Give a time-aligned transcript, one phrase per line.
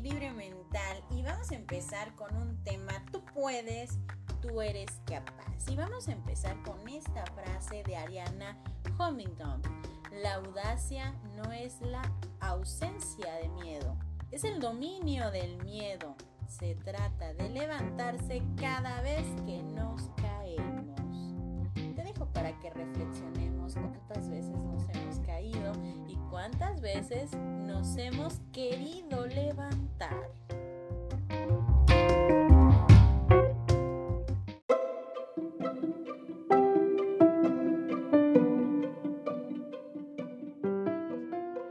[0.00, 3.98] equilibrio mental y vamos a empezar con un tema, tú puedes,
[4.40, 5.68] tú eres capaz.
[5.68, 8.56] Y vamos a empezar con esta frase de Ariana
[8.98, 9.60] Huffington.
[10.22, 12.00] La audacia no es la
[12.40, 13.94] ausencia de miedo,
[14.30, 16.16] es el dominio del miedo.
[16.48, 20.98] Se trata de levantarse cada vez que nos caemos.
[21.74, 23.39] Te dejo para que reflexionemos
[26.50, 27.30] cuántas veces
[27.64, 30.30] nos hemos querido levantar.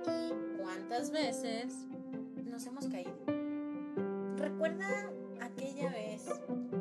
[0.08, 1.86] ¿Y cuántas veces
[2.46, 3.12] nos hemos caído?
[4.38, 6.26] Recuerda aquella vez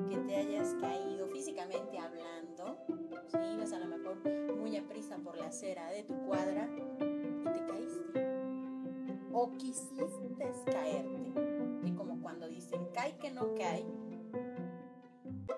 [0.09, 2.79] que te hayas caído físicamente hablando,
[3.55, 4.17] ibas a lo mejor
[4.57, 4.83] muy a
[5.25, 6.69] por la acera de tu cuadra
[9.59, 11.33] quisiste caerte,
[11.85, 13.85] y como cuando dicen cae que no cae,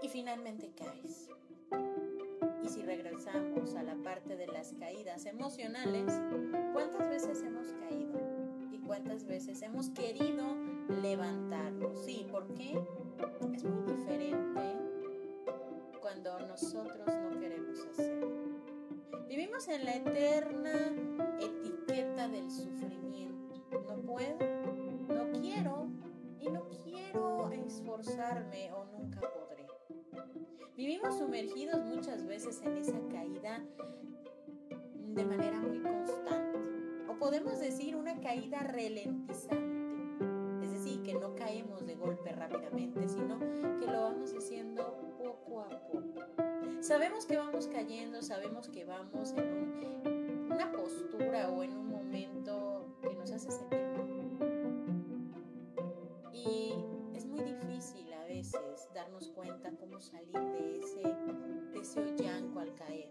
[0.03, 1.29] y finalmente caes.
[2.63, 6.21] Y si regresamos a la parte de las caídas emocionales,
[6.73, 8.19] ¿cuántas veces hemos caído?
[8.73, 10.57] ¿Y cuántas veces hemos querido
[11.03, 12.05] levantarnos?
[12.05, 12.81] Sí, ¿por qué?
[13.55, 14.61] Es muy diferente
[16.01, 18.39] cuando nosotros no queremos hacerlo.
[19.29, 20.93] Vivimos en la eterna
[28.73, 29.67] o nunca podré.
[30.77, 33.63] Vivimos sumergidos muchas veces en esa caída
[35.15, 36.59] de manera muy constante.
[37.09, 40.65] O podemos decir una caída ralentizante.
[40.65, 45.69] Es decir, que no caemos de golpe rápidamente, sino que lo vamos haciendo poco a
[45.69, 46.03] poco.
[46.81, 52.97] Sabemos que vamos cayendo, sabemos que vamos en un, una postura o en un momento
[53.03, 53.80] que nos hace sentir
[59.21, 61.03] darnos cuenta cómo salir de ese,
[61.73, 63.09] de ese hollanco al caer.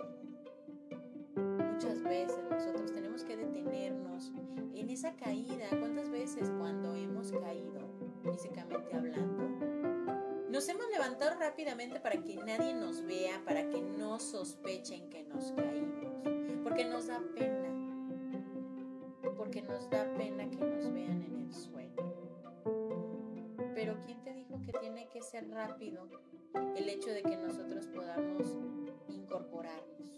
[1.73, 4.31] Muchas veces nosotros tenemos que detenernos
[4.73, 5.67] en esa caída.
[5.69, 7.81] ¿Cuántas veces cuando hemos caído,
[8.23, 9.43] físicamente hablando,
[10.49, 15.51] nos hemos levantado rápidamente para que nadie nos vea, para que no sospechen que nos
[15.51, 16.23] caímos?
[16.63, 17.69] Porque nos da pena.
[19.37, 20.78] Porque nos da pena que nos
[25.21, 26.07] ser rápido
[26.75, 28.57] el hecho de que nosotros podamos
[29.09, 30.11] incorporarnos?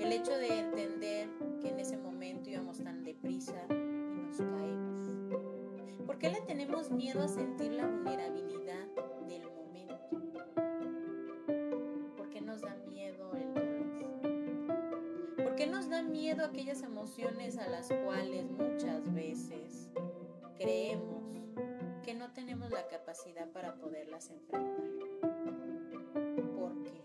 [0.00, 1.28] El hecho de entender
[1.60, 5.10] que en ese momento íbamos tan deprisa y nos caemos.
[6.04, 8.86] ¿Por qué le tenemos miedo a sentir la vulnerabilidad
[9.28, 10.20] del momento?
[12.16, 15.36] ¿Por qué nos da miedo el dolor?
[15.36, 19.90] ¿Por qué nos da miedo aquellas emociones a las cuales muchas veces
[20.56, 21.35] creemos
[22.06, 24.80] que no tenemos la capacidad para poderlas enfrentar?
[26.54, 27.02] ¿Por qué?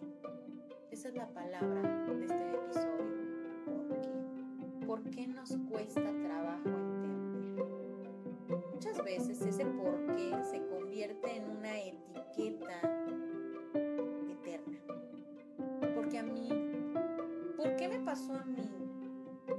[0.91, 3.25] Esa es la palabra de este episodio.
[3.65, 4.85] ¿Por qué?
[4.85, 7.65] ¿Por qué nos cuesta trabajo entender?
[8.71, 12.79] Muchas veces ese por qué se convierte en una etiqueta
[14.29, 14.77] eterna.
[15.95, 16.47] Porque a mí,
[17.57, 18.90] ¿por qué me pasó a mí?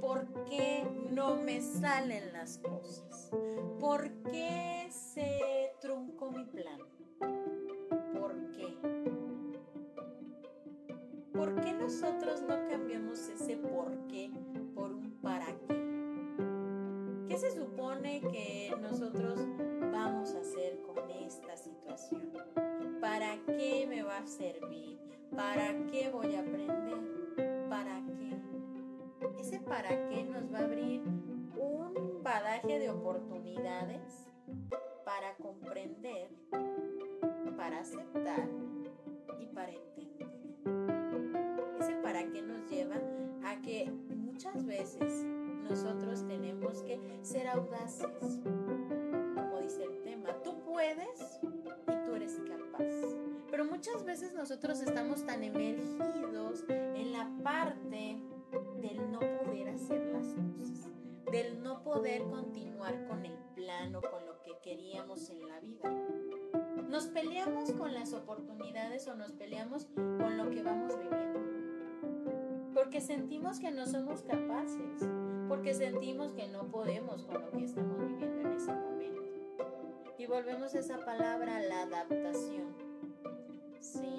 [0.01, 3.31] ¿Por qué no me salen las cosas?
[3.79, 6.79] ¿Por qué se truncó mi plan?
[8.13, 8.77] ¿Por qué?
[11.33, 14.31] ¿Por qué nosotros no cambiamos ese por qué
[14.75, 17.27] por un para qué?
[17.27, 19.39] ¿Qué se supone que nosotros
[19.91, 22.31] vamos a hacer con esta situación?
[22.99, 24.99] ¿Para qué me va a servir?
[25.35, 27.22] ¿Para qué voy a aprender?
[29.67, 30.23] ¿Para qué?
[30.23, 31.01] Nos va a abrir
[31.57, 34.29] un badaje de oportunidades
[35.05, 36.29] para comprender,
[37.57, 38.47] para aceptar
[39.39, 40.27] y para entender.
[41.79, 42.95] Ese para qué nos lleva
[43.43, 45.23] a que muchas veces
[45.69, 48.39] nosotros tenemos que ser audaces.
[49.35, 53.15] Como dice el tema, tú puedes y tú eres capaz.
[53.49, 58.19] Pero muchas veces nosotros estamos tan emergidos en la parte
[61.93, 65.93] poder continuar con el plan o con lo que queríamos en la vida.
[66.89, 71.39] Nos peleamos con las oportunidades o nos peleamos con lo que vamos viviendo.
[72.73, 75.07] Porque sentimos que no somos capaces,
[75.47, 79.21] porque sentimos que no podemos con lo que estamos viviendo en ese momento.
[80.17, 82.75] Y volvemos a esa palabra, la adaptación.
[83.79, 84.15] Sí.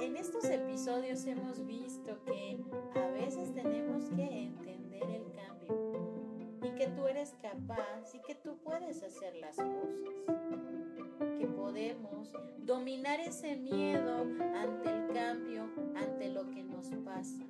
[0.00, 2.58] En estos episodios hemos visto que
[8.12, 9.70] y que tú puedes hacer las cosas.
[11.38, 17.44] Que podemos dominar ese miedo ante el cambio, ante lo que nos pasa.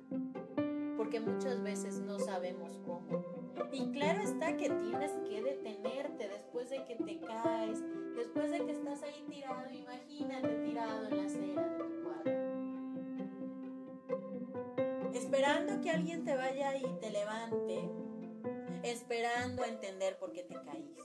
[0.97, 3.25] Porque muchas veces no sabemos cómo.
[3.71, 7.83] Y claro está que tienes que detenerte después de que te caes,
[8.15, 12.37] después de que estás ahí tirado, imagínate tirado en la acera de tu cuadro.
[15.13, 17.89] Esperando que alguien te vaya y te levante
[18.89, 21.01] esperando entender por qué te caíste,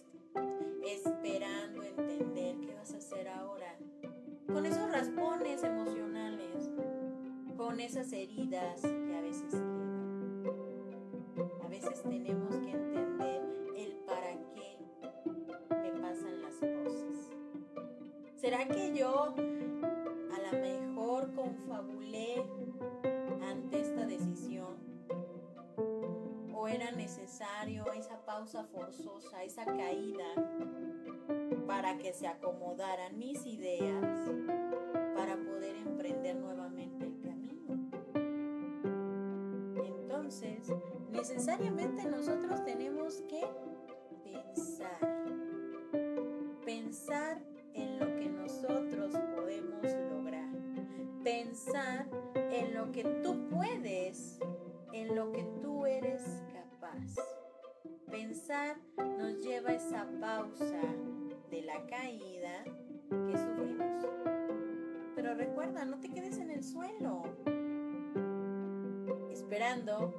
[0.86, 3.76] esperando entender qué vas a hacer ahora,
[4.46, 6.70] con esos raspones emocionales,
[7.56, 10.02] con esas heridas que a veces quedan.
[11.64, 13.42] A veces tenemos que entender
[13.76, 14.78] el para qué
[15.70, 17.30] me pasan las cosas.
[18.36, 22.44] ¿Será que yo a lo mejor confabulé
[26.72, 30.24] era necesario esa pausa forzosa, esa caída,
[31.66, 34.30] para que se acomodaran mis ideas,
[35.14, 37.90] para poder emprender nuevamente el camino.
[39.84, 40.72] Entonces,
[41.10, 43.46] necesariamente nosotros tenemos que
[44.24, 44.98] pensar,
[46.64, 47.42] pensar
[47.74, 50.48] en lo que nosotros podemos lograr,
[51.22, 54.40] pensar en lo que tú puedes,
[54.94, 56.42] en lo que tú eres
[58.10, 60.80] Pensar nos lleva a esa pausa
[61.50, 64.06] de la caída que sufrimos.
[65.14, 67.22] Pero recuerda, no te quedes en el suelo,
[69.30, 70.12] esperando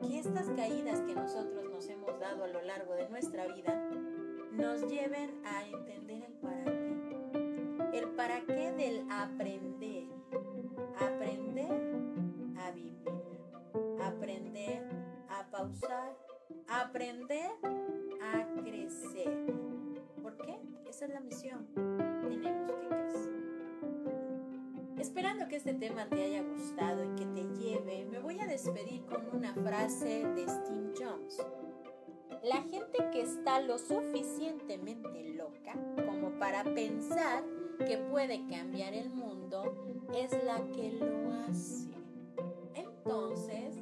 [0.00, 3.80] que estas caídas que nosotros nos hemos dado a lo largo de nuestra vida
[4.52, 7.98] nos lleven a entender el para qué.
[7.98, 10.06] El para qué del aprender.
[10.98, 11.70] Aprender
[12.58, 12.96] a vivir.
[14.02, 14.95] Aprender
[15.46, 16.16] a pausar
[16.68, 17.50] aprender
[18.22, 19.46] a crecer.
[20.22, 20.58] ¿Por qué?
[20.88, 21.66] Esa es la misión.
[21.74, 23.36] Tenemos que crecer.
[24.98, 29.04] Esperando que este tema te haya gustado y que te lleve, me voy a despedir
[29.06, 31.44] con una frase de Steve Jobs.
[32.42, 35.74] La gente que está lo suficientemente loca
[36.06, 37.44] como para pensar
[37.86, 39.74] que puede cambiar el mundo
[40.14, 41.90] es la que lo hace.
[42.74, 43.76] Entonces,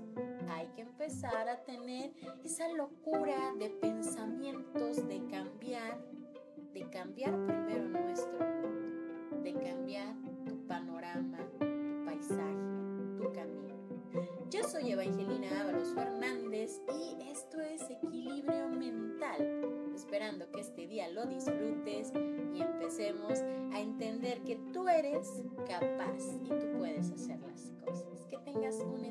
[0.49, 2.13] hay que empezar a tener
[2.45, 5.99] esa locura de pensamientos de cambiar,
[6.73, 10.15] de cambiar primero nuestro mundo, de cambiar
[10.47, 13.75] tu panorama, tu paisaje, tu camino.
[14.49, 21.27] Yo soy Evangelina Ábalos Fernández y esto es Equilibrio Mental, esperando que este día lo
[21.27, 22.15] disfrutes
[22.55, 23.41] y empecemos
[23.75, 28.27] a entender que tú eres capaz y tú puedes hacer las cosas.
[28.31, 29.05] Que tengas un